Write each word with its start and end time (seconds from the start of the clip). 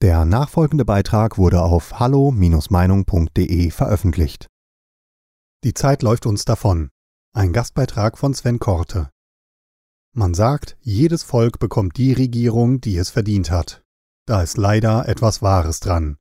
Der 0.00 0.24
nachfolgende 0.24 0.84
Beitrag 0.84 1.38
wurde 1.38 1.60
auf 1.60 1.98
hallo-meinung.de 1.98 3.70
veröffentlicht. 3.72 4.46
Die 5.64 5.74
Zeit 5.74 6.04
läuft 6.04 6.24
uns 6.24 6.44
davon. 6.44 6.90
Ein 7.34 7.52
Gastbeitrag 7.52 8.16
von 8.16 8.32
Sven 8.32 8.60
Korte. 8.60 9.10
Man 10.14 10.34
sagt, 10.34 10.76
jedes 10.82 11.24
Volk 11.24 11.58
bekommt 11.58 11.96
die 11.96 12.12
Regierung, 12.12 12.80
die 12.80 12.96
es 12.96 13.10
verdient 13.10 13.50
hat. 13.50 13.82
Da 14.24 14.40
ist 14.40 14.56
leider 14.56 15.08
etwas 15.08 15.42
Wahres 15.42 15.80
dran. 15.80 16.16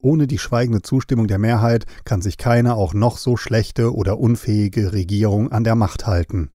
Ohne 0.00 0.28
die 0.28 0.38
schweigende 0.38 0.82
Zustimmung 0.82 1.26
der 1.26 1.38
Mehrheit 1.38 1.84
kann 2.04 2.22
sich 2.22 2.38
keine 2.38 2.76
auch 2.76 2.94
noch 2.94 3.18
so 3.18 3.36
schlechte 3.36 3.92
oder 3.92 4.20
unfähige 4.20 4.92
Regierung 4.92 5.50
an 5.50 5.64
der 5.64 5.74
Macht 5.74 6.06
halten. 6.06 6.52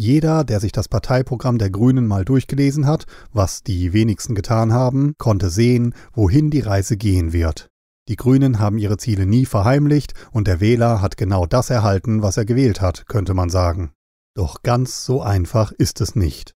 Jeder, 0.00 0.44
der 0.44 0.60
sich 0.60 0.70
das 0.70 0.86
Parteiprogramm 0.86 1.58
der 1.58 1.70
Grünen 1.70 2.06
mal 2.06 2.24
durchgelesen 2.24 2.86
hat, 2.86 3.06
was 3.32 3.64
die 3.64 3.92
wenigsten 3.92 4.36
getan 4.36 4.72
haben, 4.72 5.14
konnte 5.18 5.50
sehen, 5.50 5.92
wohin 6.12 6.50
die 6.50 6.60
Reise 6.60 6.96
gehen 6.96 7.32
wird. 7.32 7.68
Die 8.06 8.14
Grünen 8.14 8.60
haben 8.60 8.78
ihre 8.78 8.96
Ziele 8.96 9.26
nie 9.26 9.44
verheimlicht 9.44 10.14
und 10.30 10.46
der 10.46 10.60
Wähler 10.60 11.02
hat 11.02 11.16
genau 11.16 11.46
das 11.46 11.68
erhalten, 11.68 12.22
was 12.22 12.36
er 12.36 12.44
gewählt 12.44 12.80
hat, 12.80 13.06
könnte 13.08 13.34
man 13.34 13.50
sagen. 13.50 13.90
Doch 14.36 14.62
ganz 14.62 15.04
so 15.04 15.20
einfach 15.20 15.72
ist 15.72 16.00
es 16.00 16.14
nicht. 16.14 16.54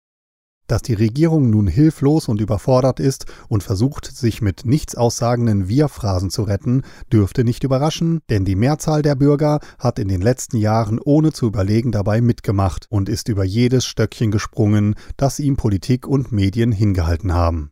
Dass 0.69 0.83
die 0.83 0.93
Regierung 0.93 1.49
nun 1.49 1.65
hilflos 1.65 2.27
und 2.27 2.39
überfordert 2.39 2.99
ist 2.99 3.25
und 3.47 3.63
versucht, 3.63 4.05
sich 4.05 4.43
mit 4.43 4.65
nichts 4.65 4.93
aussagenden 4.93 5.67
Wir-Phrasen 5.67 6.29
zu 6.29 6.43
retten, 6.43 6.83
dürfte 7.11 7.43
nicht 7.43 7.63
überraschen, 7.63 8.21
denn 8.29 8.45
die 8.45 8.55
Mehrzahl 8.55 9.01
der 9.01 9.15
Bürger 9.15 9.61
hat 9.79 9.97
in 9.97 10.07
den 10.07 10.21
letzten 10.21 10.57
Jahren 10.57 10.99
ohne 11.03 11.33
zu 11.33 11.47
überlegen 11.47 11.91
dabei 11.91 12.21
mitgemacht 12.21 12.85
und 12.91 13.09
ist 13.09 13.29
über 13.29 13.43
jedes 13.43 13.83
Stöckchen 13.85 14.29
gesprungen, 14.29 14.93
das 15.17 15.39
ihm 15.39 15.55
Politik 15.55 16.05
und 16.05 16.31
Medien 16.31 16.71
hingehalten 16.71 17.33
haben. 17.33 17.71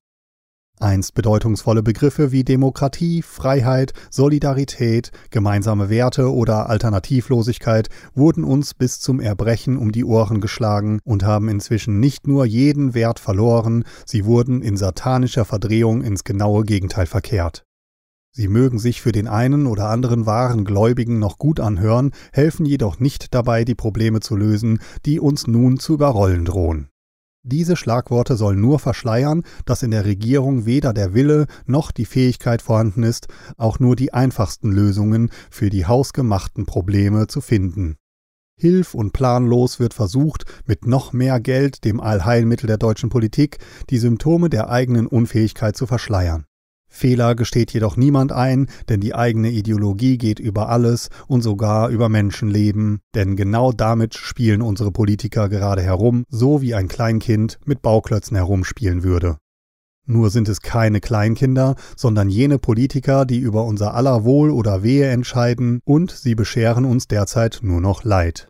Einst 0.79 1.15
bedeutungsvolle 1.15 1.81
Begriffe 1.81 2.31
wie 2.31 2.43
Demokratie, 2.43 3.23
Freiheit, 3.23 3.93
Solidarität, 4.11 5.11
gemeinsame 5.31 5.89
Werte 5.89 6.31
oder 6.31 6.69
Alternativlosigkeit 6.69 7.89
wurden 8.13 8.43
uns 8.43 8.75
bis 8.75 8.99
zum 8.99 9.19
Erbrechen 9.19 9.77
um 9.77 9.91
die 9.91 10.05
Ohren 10.05 10.39
geschlagen 10.39 10.99
und 11.03 11.23
haben 11.23 11.49
inzwischen 11.49 11.99
nicht 11.99 12.27
nur 12.27 12.45
jeden 12.45 12.93
Wert 12.93 13.19
verloren, 13.19 13.85
sie 14.05 14.25
wurden 14.25 14.61
in 14.61 14.77
satanischer 14.77 15.45
Verdrehung 15.45 16.03
ins 16.03 16.23
genaue 16.23 16.63
Gegenteil 16.63 17.07
verkehrt. 17.07 17.63
Sie 18.31 18.47
mögen 18.47 18.77
sich 18.77 19.01
für 19.01 19.11
den 19.11 19.27
einen 19.27 19.65
oder 19.65 19.89
anderen 19.89 20.27
wahren 20.27 20.63
Gläubigen 20.63 21.17
noch 21.17 21.39
gut 21.39 21.59
anhören, 21.59 22.11
helfen 22.31 22.67
jedoch 22.67 22.99
nicht 22.99 23.33
dabei, 23.33 23.65
die 23.65 23.73
Probleme 23.73 24.19
zu 24.19 24.35
lösen, 24.35 24.77
die 25.07 25.19
uns 25.19 25.47
nun 25.47 25.79
zu 25.79 25.95
überrollen 25.95 26.45
drohen. 26.45 26.89
Diese 27.49 27.77
Schlagworte 27.77 28.35
sollen 28.35 28.59
nur 28.59 28.77
verschleiern, 28.77 29.43
dass 29.63 29.81
in 29.81 29.91
der 29.91 30.03
Regierung 30.03 30.65
weder 30.65 30.91
der 30.91 31.13
Wille 31.13 31.47
noch 31.65 31.93
die 31.93 32.03
Fähigkeit 32.03 32.61
vorhanden 32.61 33.03
ist, 33.03 33.29
auch 33.55 33.79
nur 33.79 33.95
die 33.95 34.13
einfachsten 34.13 34.69
Lösungen 34.69 35.29
für 35.49 35.69
die 35.69 35.85
hausgemachten 35.85 36.65
Probleme 36.65 37.27
zu 37.27 37.39
finden. 37.39 37.95
Hilf 38.59 38.93
und 38.93 39.13
planlos 39.13 39.79
wird 39.79 39.93
versucht, 39.93 40.43
mit 40.65 40.85
noch 40.85 41.13
mehr 41.13 41.39
Geld, 41.39 41.85
dem 41.85 42.01
Allheilmittel 42.01 42.67
der 42.67 42.77
deutschen 42.77 43.09
Politik, 43.09 43.59
die 43.89 43.99
Symptome 43.99 44.49
der 44.49 44.69
eigenen 44.69 45.07
Unfähigkeit 45.07 45.77
zu 45.77 45.87
verschleiern. 45.87 46.46
Fehler 46.97 47.35
gesteht 47.35 47.71
jedoch 47.71 47.95
niemand 47.95 48.31
ein, 48.31 48.67
denn 48.89 48.99
die 48.99 49.13
eigene 49.13 49.51
Ideologie 49.51 50.17
geht 50.17 50.39
über 50.39 50.69
alles 50.69 51.09
und 51.27 51.43
sogar 51.43 51.89
über 51.89 52.09
Menschenleben, 52.09 52.99
denn 53.13 53.35
genau 53.35 53.71
damit 53.71 54.15
spielen 54.15 54.61
unsere 54.61 54.91
Politiker 54.91 55.47
gerade 55.47 55.83
herum, 55.83 56.25
so 56.29 56.61
wie 56.61 56.73
ein 56.73 56.87
Kleinkind 56.87 57.59
mit 57.65 57.81
Bauklötzen 57.81 58.35
herumspielen 58.35 59.03
würde. 59.03 59.37
Nur 60.07 60.29
sind 60.29 60.49
es 60.49 60.61
keine 60.61 60.99
Kleinkinder, 60.99 61.75
sondern 61.95 62.29
jene 62.29 62.59
Politiker, 62.59 63.25
die 63.25 63.39
über 63.39 63.65
unser 63.65 63.93
aller 63.93 64.23
Wohl 64.23 64.49
oder 64.49 64.81
Wehe 64.81 65.07
entscheiden, 65.09 65.81
und 65.85 66.11
sie 66.11 66.33
bescheren 66.33 66.85
uns 66.85 67.07
derzeit 67.07 67.59
nur 67.61 67.81
noch 67.81 68.03
Leid. 68.05 68.47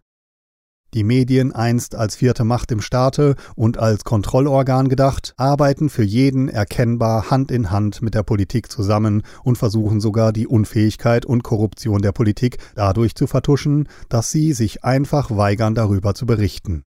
Die 0.98 1.04
Medien, 1.04 1.52
einst 1.52 1.94
als 1.94 2.16
vierte 2.16 2.44
Macht 2.44 2.72
im 2.72 2.82
Staate 2.82 3.36
und 3.56 3.78
als 3.78 4.04
Kontrollorgan 4.04 4.90
gedacht, 4.90 5.36
arbeiten 5.38 5.90
für 5.90 6.02
jeden 6.02 6.50
erkennbar 6.50 7.30
Hand 7.30 7.52
in 7.52 7.70
Hand 7.70 8.02
mit 8.02 8.16
der 8.16 8.24
Politik 8.24 8.72
zusammen 8.72 9.22
und 9.44 9.60
versuchen 9.60 10.00
sogar 10.00 10.34
die 10.34 10.48
Unfähigkeit 10.48 11.24
und 11.24 11.44
Korruption 11.44 12.02
der 12.02 12.14
Politik 12.14 12.58
dadurch 12.74 13.14
zu 13.14 13.28
vertuschen, 13.28 13.88
dass 14.10 14.32
sie 14.32 14.54
sich 14.54 14.84
einfach 14.84 15.30
weigern, 15.30 15.76
darüber 15.76 16.16
zu 16.16 16.26
berichten. 16.26 16.82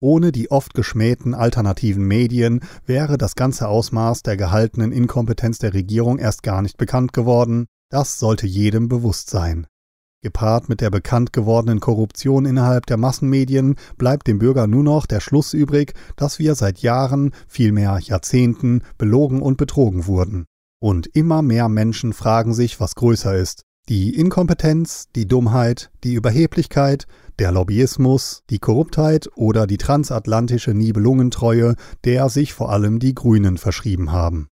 Ohne 0.00 0.32
die 0.32 0.50
oft 0.50 0.72
geschmähten 0.72 1.34
alternativen 1.34 2.06
Medien 2.06 2.60
wäre 2.86 3.18
das 3.18 3.34
ganze 3.34 3.68
Ausmaß 3.68 4.22
der 4.22 4.38
gehaltenen 4.38 4.90
Inkompetenz 4.90 5.58
der 5.58 5.74
Regierung 5.74 6.18
erst 6.18 6.42
gar 6.42 6.62
nicht 6.62 6.78
bekannt 6.78 7.12
geworden, 7.12 7.66
das 7.90 8.18
sollte 8.18 8.46
jedem 8.46 8.88
bewusst 8.88 9.28
sein. 9.28 9.66
Gepaart 10.24 10.68
mit 10.68 10.80
der 10.80 10.90
bekannt 10.90 11.32
gewordenen 11.32 11.78
Korruption 11.78 12.46
innerhalb 12.46 12.86
der 12.86 12.96
Massenmedien 12.96 13.76
bleibt 13.98 14.26
dem 14.26 14.40
Bürger 14.40 14.66
nur 14.66 14.82
noch 14.82 15.06
der 15.06 15.20
Schluss 15.20 15.52
übrig, 15.54 15.92
dass 16.16 16.40
wir 16.40 16.56
seit 16.56 16.78
Jahren, 16.78 17.30
vielmehr 17.46 17.98
Jahrzehnten, 18.02 18.82
belogen 18.98 19.42
und 19.42 19.58
betrogen 19.58 20.06
wurden. 20.06 20.46
Und 20.80 21.06
immer 21.06 21.42
mehr 21.42 21.68
Menschen 21.68 22.12
fragen 22.12 22.54
sich, 22.54 22.80
was 22.80 22.94
größer 22.94 23.36
ist. 23.36 23.62
Die 23.88 24.18
Inkompetenz, 24.18 25.08
die 25.14 25.28
Dummheit, 25.28 25.90
die 26.04 26.14
Überheblichkeit, 26.14 27.06
der 27.38 27.52
Lobbyismus, 27.52 28.42
die 28.48 28.58
Korruptheit 28.58 29.28
oder 29.36 29.66
die 29.66 29.76
transatlantische 29.76 30.72
Nibelungentreue, 30.72 31.74
der 32.04 32.30
sich 32.30 32.54
vor 32.54 32.72
allem 32.72 32.98
die 32.98 33.14
Grünen 33.14 33.58
verschrieben 33.58 34.10
haben. 34.10 34.48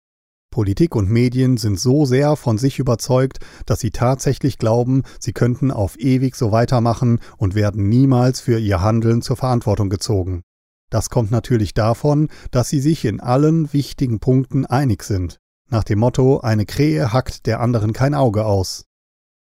Politik 0.52 0.94
und 0.94 1.10
Medien 1.10 1.56
sind 1.56 1.80
so 1.80 2.04
sehr 2.04 2.36
von 2.36 2.58
sich 2.58 2.78
überzeugt, 2.78 3.38
dass 3.66 3.80
sie 3.80 3.90
tatsächlich 3.90 4.58
glauben, 4.58 5.02
sie 5.18 5.32
könnten 5.32 5.72
auf 5.72 5.98
ewig 5.98 6.36
so 6.36 6.52
weitermachen 6.52 7.18
und 7.38 7.56
werden 7.56 7.88
niemals 7.88 8.40
für 8.40 8.60
ihr 8.60 8.80
Handeln 8.80 9.22
zur 9.22 9.36
Verantwortung 9.36 9.90
gezogen. 9.90 10.42
Das 10.90 11.10
kommt 11.10 11.30
natürlich 11.30 11.74
davon, 11.74 12.28
dass 12.50 12.68
sie 12.68 12.80
sich 12.80 13.04
in 13.06 13.18
allen 13.18 13.72
wichtigen 13.72 14.20
Punkten 14.20 14.66
einig 14.66 15.02
sind. 15.02 15.38
Nach 15.70 15.84
dem 15.84 15.98
Motto, 15.98 16.40
eine 16.40 16.66
Krähe 16.66 17.12
hackt 17.12 17.46
der 17.46 17.60
anderen 17.60 17.94
kein 17.94 18.14
Auge 18.14 18.44
aus. 18.44 18.84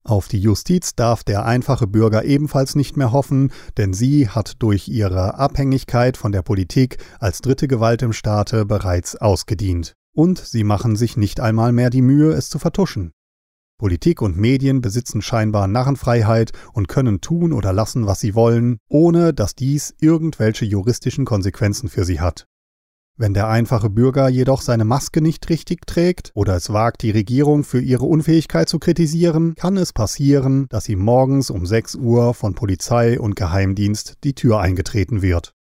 Auf 0.03 0.27
die 0.27 0.39
Justiz 0.39 0.95
darf 0.95 1.23
der 1.23 1.45
einfache 1.45 1.87
Bürger 1.87 2.25
ebenfalls 2.25 2.75
nicht 2.75 2.97
mehr 2.97 3.13
hoffen, 3.13 3.51
denn 3.77 3.93
sie 3.93 4.27
hat 4.27 4.61
durch 4.61 4.89
ihre 4.89 5.35
Abhängigkeit 5.35 6.17
von 6.17 6.33
der 6.33 6.41
Politik 6.41 6.97
als 7.19 7.39
dritte 7.39 7.69
Gewalt 7.69 8.01
im 8.01 8.11
Staate 8.11 8.65
bereits 8.65 9.15
ausgedient 9.15 9.95
und 10.19 10.37
sie 10.37 10.65
machen 10.65 10.97
sich 10.97 11.15
nicht 11.15 11.39
einmal 11.39 11.71
mehr 11.71 11.89
die 11.89 12.01
Mühe, 12.01 12.33
es 12.33 12.49
zu 12.49 12.59
vertuschen. 12.59 13.13
Politik 13.77 14.21
und 14.21 14.35
Medien 14.35 14.81
besitzen 14.81 15.21
scheinbar 15.21 15.69
Narrenfreiheit 15.69 16.51
und 16.73 16.89
können 16.89 17.21
tun 17.21 17.53
oder 17.53 17.71
lassen, 17.71 18.05
was 18.05 18.19
sie 18.19 18.35
wollen, 18.35 18.79
ohne 18.89 19.33
dass 19.33 19.55
dies 19.55 19.95
irgendwelche 20.01 20.65
juristischen 20.65 21.23
Konsequenzen 21.23 21.87
für 21.87 22.03
sie 22.03 22.19
hat. 22.19 22.47
Wenn 23.15 23.33
der 23.33 23.47
einfache 23.47 23.89
Bürger 23.89 24.27
jedoch 24.27 24.61
seine 24.61 24.83
Maske 24.83 25.21
nicht 25.21 25.47
richtig 25.47 25.87
trägt 25.87 26.31
oder 26.33 26.57
es 26.57 26.73
wagt, 26.73 27.01
die 27.01 27.11
Regierung 27.11 27.63
für 27.63 27.79
ihre 27.79 28.05
Unfähigkeit 28.05 28.67
zu 28.67 28.77
kritisieren, 28.77 29.55
kann 29.55 29.77
es 29.77 29.93
passieren, 29.93 30.67
dass 30.67 30.89
ihm 30.89 30.99
morgens 30.99 31.49
um 31.49 31.65
6 31.65 31.95
Uhr 31.95 32.33
von 32.33 32.55
Polizei 32.55 33.17
und 33.17 33.37
Geheimdienst 33.37 34.17
die 34.25 34.35
Tür 34.35 34.59
eingetreten 34.59 35.21
wird. 35.21 35.53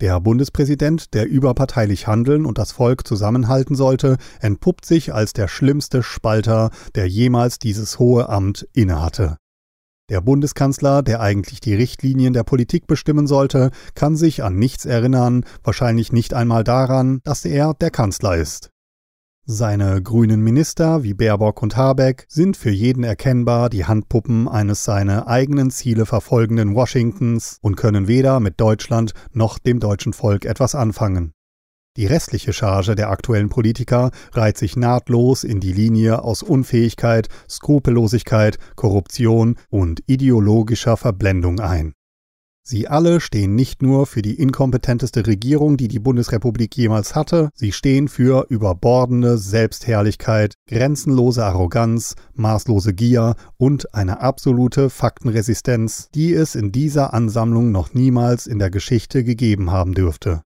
Der 0.00 0.20
Bundespräsident, 0.20 1.12
der 1.12 1.26
überparteilich 1.28 2.06
handeln 2.06 2.46
und 2.46 2.56
das 2.56 2.70
Volk 2.70 3.04
zusammenhalten 3.04 3.74
sollte, 3.74 4.16
entpuppt 4.40 4.84
sich 4.84 5.12
als 5.12 5.32
der 5.32 5.48
schlimmste 5.48 6.04
Spalter, 6.04 6.70
der 6.94 7.08
jemals 7.08 7.58
dieses 7.58 7.98
hohe 7.98 8.28
Amt 8.28 8.68
innehatte. 8.74 9.38
Der 10.08 10.20
Bundeskanzler, 10.20 11.02
der 11.02 11.20
eigentlich 11.20 11.60
die 11.60 11.74
Richtlinien 11.74 12.32
der 12.32 12.44
Politik 12.44 12.86
bestimmen 12.86 13.26
sollte, 13.26 13.72
kann 13.94 14.16
sich 14.16 14.44
an 14.44 14.56
nichts 14.56 14.86
erinnern, 14.86 15.44
wahrscheinlich 15.64 16.12
nicht 16.12 16.32
einmal 16.32 16.62
daran, 16.62 17.20
dass 17.24 17.44
er 17.44 17.74
der 17.74 17.90
Kanzler 17.90 18.36
ist. 18.36 18.70
Seine 19.50 20.02
grünen 20.02 20.42
Minister 20.42 21.04
wie 21.04 21.14
Baerbock 21.14 21.62
und 21.62 21.74
Habeck 21.74 22.26
sind 22.28 22.54
für 22.54 22.68
jeden 22.68 23.02
erkennbar 23.02 23.70
die 23.70 23.86
Handpuppen 23.86 24.46
eines 24.46 24.84
seine 24.84 25.26
eigenen 25.26 25.70
Ziele 25.70 26.04
verfolgenden 26.04 26.74
Washingtons 26.74 27.56
und 27.62 27.76
können 27.76 28.08
weder 28.08 28.40
mit 28.40 28.60
Deutschland 28.60 29.14
noch 29.32 29.58
dem 29.58 29.80
deutschen 29.80 30.12
Volk 30.12 30.44
etwas 30.44 30.74
anfangen. 30.74 31.32
Die 31.96 32.04
restliche 32.04 32.52
Charge 32.52 32.94
der 32.94 33.08
aktuellen 33.08 33.48
Politiker 33.48 34.10
reiht 34.32 34.58
sich 34.58 34.76
nahtlos 34.76 35.44
in 35.44 35.60
die 35.60 35.72
Linie 35.72 36.22
aus 36.24 36.42
Unfähigkeit, 36.42 37.28
Skrupellosigkeit, 37.48 38.58
Korruption 38.76 39.56
und 39.70 40.02
ideologischer 40.06 40.98
Verblendung 40.98 41.58
ein. 41.58 41.94
Sie 42.70 42.86
alle 42.86 43.22
stehen 43.22 43.54
nicht 43.54 43.80
nur 43.80 44.04
für 44.04 44.20
die 44.20 44.34
inkompetenteste 44.34 45.26
Regierung, 45.26 45.78
die 45.78 45.88
die 45.88 46.00
Bundesrepublik 46.00 46.76
jemals 46.76 47.14
hatte, 47.14 47.48
sie 47.54 47.72
stehen 47.72 48.08
für 48.08 48.44
überbordende 48.50 49.38
Selbstherrlichkeit, 49.38 50.52
grenzenlose 50.66 51.46
Arroganz, 51.46 52.14
maßlose 52.34 52.92
Gier 52.92 53.36
und 53.56 53.94
eine 53.94 54.20
absolute 54.20 54.90
Faktenresistenz, 54.90 56.10
die 56.14 56.34
es 56.34 56.54
in 56.54 56.70
dieser 56.70 57.14
Ansammlung 57.14 57.72
noch 57.72 57.94
niemals 57.94 58.46
in 58.46 58.58
der 58.58 58.68
Geschichte 58.68 59.24
gegeben 59.24 59.70
haben 59.70 59.94
dürfte. 59.94 60.42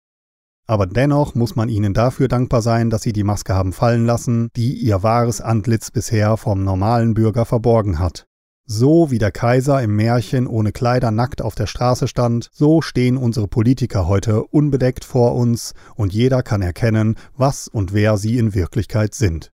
aber 0.69 0.87
dennoch 0.87 1.35
muss 1.35 1.57
man 1.57 1.69
ihnen 1.69 1.93
dafür 1.93 2.29
dankbar 2.29 2.63
sein, 2.63 2.89
dass 2.89 3.03
sie 3.03 3.13
die 3.13 3.25
Maske 3.25 3.53
haben 3.53 3.73
fallen 3.73 4.07
lassen, 4.07 4.49
die 4.55 4.75
ihr 4.75 5.03
wahres 5.03 5.41
Antlitz 5.41 5.91
bisher 5.91 6.37
vom 6.37 6.63
normalen 6.63 7.15
Bürger 7.15 7.45
verborgen 7.47 7.99
hat. 7.99 8.27
So 8.75 9.11
wie 9.11 9.19
der 9.19 9.33
Kaiser 9.33 9.83
im 9.83 9.97
Märchen 9.97 10.47
ohne 10.47 10.73
Kleider 10.73 11.11
nackt 11.11 11.43
auf 11.43 11.55
der 11.55 11.67
Straße 11.67 12.09
stand, 12.09 12.49
so 12.55 12.81
stehen 12.81 13.19
unsere 13.19 13.47
Politiker 13.47 14.09
heute 14.09 14.45
unbedeckt 14.45 15.05
vor 15.05 15.35
uns 15.35 15.75
und 15.95 16.15
jeder 16.15 16.43
kann 16.43 16.63
erkennen, 16.63 17.17
was 17.37 17.69
und 17.69 17.93
wer 17.93 18.17
sie 18.17 18.39
in 18.39 18.55
Wirklichkeit 18.55 19.15
sind. 19.15 19.53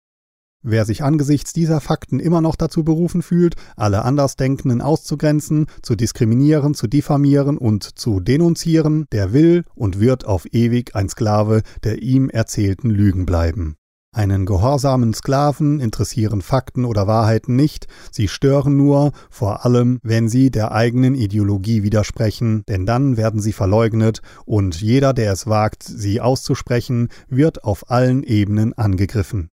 Wer 0.61 0.85
sich 0.85 1.01
angesichts 1.01 1.51
dieser 1.51 1.81
Fakten 1.81 2.19
immer 2.19 2.41
noch 2.41 2.55
dazu 2.55 2.83
berufen 2.83 3.23
fühlt, 3.23 3.55
alle 3.75 4.03
Andersdenkenden 4.03 4.83
auszugrenzen, 4.83 5.65
zu 5.81 5.95
diskriminieren, 5.95 6.75
zu 6.75 6.85
diffamieren 6.85 7.57
und 7.57 7.97
zu 7.97 8.19
denunzieren, 8.19 9.07
der 9.11 9.33
will 9.33 9.63
und 9.73 9.99
wird 9.99 10.25
auf 10.25 10.45
ewig 10.53 10.95
ein 10.95 11.09
Sklave 11.09 11.63
der 11.83 12.03
ihm 12.03 12.29
erzählten 12.29 12.91
Lügen 12.91 13.25
bleiben. 13.25 13.77
Einen 14.15 14.45
gehorsamen 14.45 15.13
Sklaven 15.13 15.79
interessieren 15.79 16.41
Fakten 16.41 16.85
oder 16.85 17.07
Wahrheiten 17.07 17.55
nicht, 17.55 17.87
sie 18.11 18.27
stören 18.27 18.75
nur, 18.75 19.11
vor 19.29 19.65
allem 19.65 19.99
wenn 20.01 20.27
sie 20.27 20.49
der 20.49 20.71
eigenen 20.71 21.13
Ideologie 21.13 21.83
widersprechen, 21.83 22.63
denn 22.67 22.85
dann 22.85 23.17
werden 23.17 23.41
sie 23.41 23.53
verleugnet 23.53 24.21
und 24.45 24.81
jeder, 24.81 25.13
der 25.13 25.33
es 25.33 25.45
wagt, 25.45 25.83
sie 25.83 26.19
auszusprechen, 26.19 27.09
wird 27.27 27.63
auf 27.63 27.91
allen 27.91 28.23
Ebenen 28.23 28.73
angegriffen. 28.73 29.49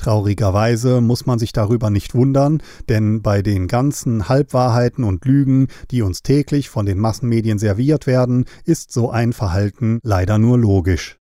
Traurigerweise 0.00 1.02
muss 1.02 1.26
man 1.26 1.38
sich 1.38 1.52
darüber 1.52 1.90
nicht 1.90 2.14
wundern, 2.14 2.62
denn 2.88 3.20
bei 3.20 3.42
den 3.42 3.68
ganzen 3.68 4.30
Halbwahrheiten 4.30 5.04
und 5.04 5.26
Lügen, 5.26 5.66
die 5.90 6.00
uns 6.00 6.22
täglich 6.22 6.70
von 6.70 6.86
den 6.86 6.98
Massenmedien 6.98 7.58
serviert 7.58 8.06
werden, 8.06 8.46
ist 8.64 8.92
so 8.92 9.10
ein 9.10 9.34
Verhalten 9.34 10.00
leider 10.02 10.38
nur 10.38 10.56
logisch. 10.56 11.19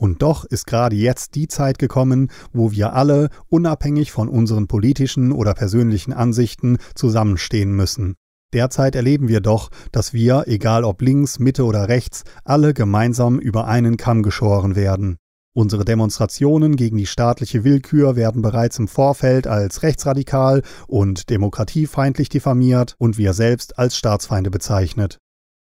Und 0.00 0.22
doch 0.22 0.44
ist 0.44 0.66
gerade 0.66 0.94
jetzt 0.94 1.34
die 1.34 1.48
Zeit 1.48 1.78
gekommen, 1.78 2.30
wo 2.52 2.70
wir 2.70 2.92
alle, 2.94 3.30
unabhängig 3.48 4.12
von 4.12 4.28
unseren 4.28 4.68
politischen 4.68 5.32
oder 5.32 5.54
persönlichen 5.54 6.12
Ansichten, 6.12 6.78
zusammenstehen 6.94 7.72
müssen. 7.72 8.14
Derzeit 8.54 8.94
erleben 8.94 9.28
wir 9.28 9.40
doch, 9.40 9.70
dass 9.92 10.14
wir, 10.14 10.44
egal 10.46 10.84
ob 10.84 11.02
links, 11.02 11.38
Mitte 11.38 11.64
oder 11.64 11.88
rechts, 11.88 12.24
alle 12.44 12.72
gemeinsam 12.72 13.38
über 13.38 13.66
einen 13.66 13.96
Kamm 13.96 14.22
geschoren 14.22 14.74
werden. 14.74 15.18
Unsere 15.54 15.84
Demonstrationen 15.84 16.76
gegen 16.76 16.96
die 16.96 17.06
staatliche 17.06 17.64
Willkür 17.64 18.14
werden 18.14 18.40
bereits 18.40 18.78
im 18.78 18.86
Vorfeld 18.86 19.48
als 19.48 19.82
rechtsradikal 19.82 20.62
und 20.86 21.30
demokratiefeindlich 21.30 22.28
diffamiert 22.28 22.94
und 22.98 23.18
wir 23.18 23.32
selbst 23.32 23.78
als 23.78 23.96
Staatsfeinde 23.96 24.50
bezeichnet. 24.50 25.18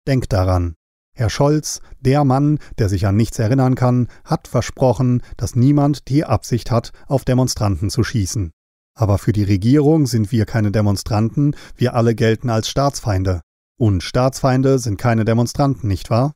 Denkt 0.07 0.31
daran, 0.31 0.75
Herr 1.15 1.29
Scholz, 1.29 1.79
der 1.99 2.23
Mann, 2.23 2.57
der 2.79 2.89
sich 2.89 3.05
an 3.05 3.15
nichts 3.15 3.37
erinnern 3.37 3.75
kann, 3.75 4.07
hat 4.25 4.47
versprochen, 4.47 5.21
dass 5.37 5.55
niemand 5.55 6.07
die 6.09 6.25
Absicht 6.25 6.71
hat, 6.71 6.91
auf 7.07 7.23
Demonstranten 7.23 7.91
zu 7.91 8.03
schießen. 8.03 8.51
Aber 8.95 9.19
für 9.19 9.31
die 9.31 9.43
Regierung 9.43 10.07
sind 10.07 10.31
wir 10.31 10.45
keine 10.45 10.71
Demonstranten, 10.71 11.55
wir 11.75 11.93
alle 11.93 12.15
gelten 12.15 12.49
als 12.49 12.67
Staatsfeinde. 12.67 13.41
Und 13.77 14.01
Staatsfeinde 14.01 14.79
sind 14.79 14.97
keine 14.97 15.23
Demonstranten, 15.23 15.87
nicht 15.87 16.09
wahr? 16.09 16.33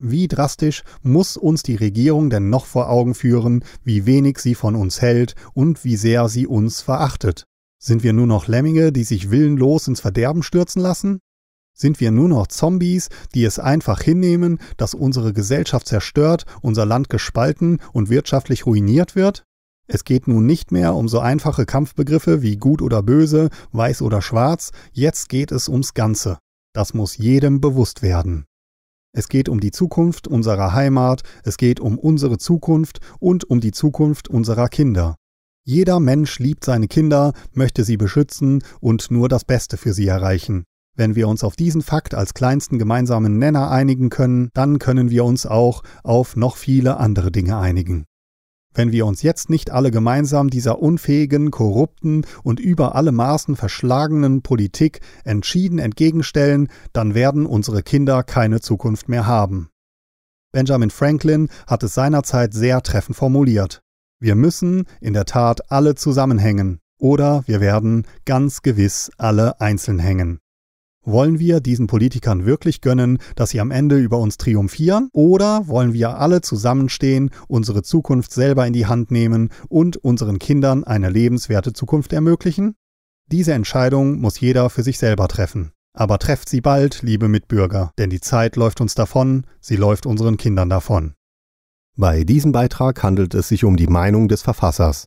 Wie 0.00 0.28
drastisch 0.28 0.82
muss 1.02 1.36
uns 1.36 1.62
die 1.62 1.76
Regierung 1.76 2.30
denn 2.30 2.50
noch 2.50 2.66
vor 2.66 2.90
Augen 2.90 3.14
führen, 3.14 3.64
wie 3.82 4.06
wenig 4.06 4.38
sie 4.38 4.54
von 4.54 4.76
uns 4.76 5.00
hält 5.00 5.34
und 5.54 5.84
wie 5.84 5.96
sehr 5.96 6.28
sie 6.28 6.46
uns 6.46 6.82
verachtet? 6.82 7.44
Sind 7.82 8.02
wir 8.02 8.12
nur 8.12 8.26
noch 8.26 8.46
Lemminge, 8.46 8.92
die 8.92 9.04
sich 9.04 9.30
willenlos 9.30 9.88
ins 9.88 10.00
Verderben 10.00 10.42
stürzen 10.42 10.82
lassen? 10.82 11.20
Sind 11.76 11.98
wir 11.98 12.12
nur 12.12 12.28
noch 12.28 12.46
Zombies, 12.46 13.08
die 13.34 13.44
es 13.44 13.58
einfach 13.58 14.00
hinnehmen, 14.00 14.60
dass 14.76 14.94
unsere 14.94 15.32
Gesellschaft 15.32 15.88
zerstört, 15.88 16.46
unser 16.62 16.86
Land 16.86 17.10
gespalten 17.10 17.80
und 17.92 18.10
wirtschaftlich 18.10 18.64
ruiniert 18.64 19.16
wird? 19.16 19.44
Es 19.88 20.04
geht 20.04 20.28
nun 20.28 20.46
nicht 20.46 20.70
mehr 20.70 20.94
um 20.94 21.08
so 21.08 21.18
einfache 21.18 21.66
Kampfbegriffe 21.66 22.42
wie 22.42 22.56
gut 22.56 22.80
oder 22.80 23.02
böse, 23.02 23.50
weiß 23.72 24.02
oder 24.02 24.22
schwarz, 24.22 24.70
jetzt 24.92 25.28
geht 25.28 25.50
es 25.50 25.68
ums 25.68 25.94
Ganze. 25.94 26.38
Das 26.72 26.94
muss 26.94 27.18
jedem 27.18 27.60
bewusst 27.60 28.02
werden. 28.02 28.46
Es 29.12 29.28
geht 29.28 29.48
um 29.48 29.60
die 29.60 29.70
Zukunft 29.72 30.26
unserer 30.26 30.74
Heimat, 30.74 31.22
es 31.42 31.56
geht 31.56 31.80
um 31.80 31.98
unsere 31.98 32.38
Zukunft 32.38 33.00
und 33.18 33.44
um 33.50 33.60
die 33.60 33.72
Zukunft 33.72 34.28
unserer 34.28 34.68
Kinder. 34.68 35.16
Jeder 35.64 35.98
Mensch 35.98 36.38
liebt 36.38 36.64
seine 36.64 36.88
Kinder, 36.88 37.32
möchte 37.52 37.84
sie 37.84 37.96
beschützen 37.96 38.62
und 38.80 39.10
nur 39.10 39.28
das 39.28 39.44
Beste 39.44 39.76
für 39.76 39.92
sie 39.92 40.06
erreichen. 40.06 40.64
Wenn 40.96 41.16
wir 41.16 41.26
uns 41.26 41.42
auf 41.42 41.56
diesen 41.56 41.82
Fakt 41.82 42.14
als 42.14 42.34
kleinsten 42.34 42.78
gemeinsamen 42.78 43.38
Nenner 43.38 43.70
einigen 43.70 44.10
können, 44.10 44.50
dann 44.54 44.78
können 44.78 45.10
wir 45.10 45.24
uns 45.24 45.44
auch 45.44 45.82
auf 46.04 46.36
noch 46.36 46.56
viele 46.56 46.98
andere 46.98 47.32
Dinge 47.32 47.58
einigen. 47.58 48.04
Wenn 48.76 48.90
wir 48.90 49.06
uns 49.06 49.22
jetzt 49.22 49.50
nicht 49.50 49.70
alle 49.70 49.90
gemeinsam 49.92 50.50
dieser 50.50 50.80
unfähigen, 50.80 51.52
korrupten 51.52 52.26
und 52.42 52.58
über 52.58 52.96
alle 52.96 53.12
Maßen 53.12 53.54
verschlagenen 53.54 54.42
Politik 54.42 55.00
entschieden 55.24 55.78
entgegenstellen, 55.78 56.68
dann 56.92 57.14
werden 57.14 57.46
unsere 57.46 57.82
Kinder 57.84 58.24
keine 58.24 58.60
Zukunft 58.60 59.08
mehr 59.08 59.26
haben. 59.26 59.68
Benjamin 60.52 60.90
Franklin 60.90 61.48
hat 61.68 61.82
es 61.84 61.94
seinerzeit 61.94 62.52
sehr 62.52 62.82
treffend 62.82 63.16
formuliert. 63.16 63.80
Wir 64.20 64.34
müssen 64.34 64.86
in 65.00 65.12
der 65.12 65.24
Tat 65.24 65.70
alle 65.70 65.94
zusammenhängen, 65.94 66.80
oder 66.98 67.42
wir 67.46 67.60
werden 67.60 68.06
ganz 68.24 68.62
gewiss 68.62 69.10
alle 69.18 69.60
einzeln 69.60 69.98
hängen. 69.98 70.40
Wollen 71.04 71.38
wir 71.38 71.60
diesen 71.60 71.86
Politikern 71.86 72.46
wirklich 72.46 72.80
gönnen, 72.80 73.18
dass 73.36 73.50
sie 73.50 73.60
am 73.60 73.70
Ende 73.70 73.98
über 73.98 74.18
uns 74.18 74.38
triumphieren? 74.38 75.10
Oder 75.12 75.68
wollen 75.68 75.92
wir 75.92 76.18
alle 76.18 76.40
zusammenstehen, 76.40 77.30
unsere 77.46 77.82
Zukunft 77.82 78.32
selber 78.32 78.66
in 78.66 78.72
die 78.72 78.86
Hand 78.86 79.10
nehmen 79.10 79.50
und 79.68 79.98
unseren 79.98 80.38
Kindern 80.38 80.82
eine 80.82 81.10
lebenswerte 81.10 81.74
Zukunft 81.74 82.14
ermöglichen? 82.14 82.74
Diese 83.30 83.52
Entscheidung 83.52 84.18
muss 84.20 84.40
jeder 84.40 84.70
für 84.70 84.82
sich 84.82 84.98
selber 84.98 85.28
treffen. 85.28 85.72
Aber 85.92 86.18
trefft 86.18 86.48
sie 86.48 86.60
bald, 86.60 87.02
liebe 87.02 87.28
Mitbürger, 87.28 87.92
denn 87.98 88.10
die 88.10 88.20
Zeit 88.20 88.56
läuft 88.56 88.80
uns 88.80 88.94
davon, 88.94 89.46
sie 89.60 89.76
läuft 89.76 90.06
unseren 90.06 90.38
Kindern 90.38 90.68
davon. 90.68 91.14
Bei 91.96 92.24
diesem 92.24 92.50
Beitrag 92.50 93.02
handelt 93.02 93.34
es 93.34 93.48
sich 93.48 93.64
um 93.64 93.76
die 93.76 93.86
Meinung 93.86 94.26
des 94.26 94.42
Verfassers. 94.42 95.06